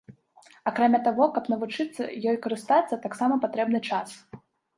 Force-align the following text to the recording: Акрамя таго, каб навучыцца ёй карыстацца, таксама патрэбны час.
Акрамя 0.69 1.01
таго, 1.07 1.27
каб 1.35 1.49
навучыцца 1.53 2.01
ёй 2.29 2.39
карыстацца, 2.47 2.99
таксама 3.05 3.39
патрэбны 3.45 3.85
час. 3.89 4.17